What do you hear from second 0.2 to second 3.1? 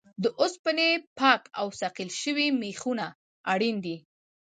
د اوسپنې پاک او صیقل شوي میخونه